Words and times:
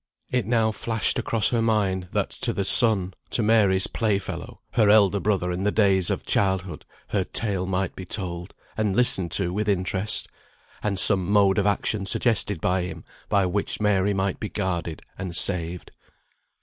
It 0.31 0.47
now 0.47 0.71
flashed 0.71 1.19
across 1.19 1.49
her 1.49 1.61
mind, 1.61 2.07
that 2.11 2.31
to 2.31 2.53
the 2.53 2.65
son, 2.65 3.13
to 3.29 3.43
Mary's 3.43 3.85
play 3.85 4.17
fellow, 4.17 4.59
her 4.71 4.89
elder 4.89 5.19
brother 5.19 5.51
in 5.51 5.61
the 5.61 5.69
days 5.71 6.09
of 6.09 6.25
childhood, 6.25 6.85
her 7.09 7.23
tale 7.23 7.67
might 7.67 7.95
be 7.95 8.03
told, 8.05 8.55
and 8.75 8.95
listened 8.95 9.29
to 9.33 9.53
with 9.53 9.69
interest, 9.69 10.27
and 10.81 10.97
some 10.97 11.29
mode 11.31 11.59
of 11.59 11.67
action 11.67 12.07
suggested 12.07 12.59
by 12.59 12.81
him 12.81 13.03
by 13.29 13.45
which 13.45 13.79
Mary 13.79 14.15
might 14.15 14.39
be 14.39 14.49
guarded 14.49 15.03
and 15.19 15.35
saved. 15.35 15.91